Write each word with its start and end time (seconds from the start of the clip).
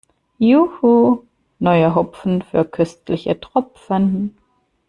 Juhu, 0.39 1.25
neuer 1.59 1.93
Hopfen 1.93 2.41
für 2.41 2.65
köstliche 2.65 3.39
Tropfen! 3.39 4.35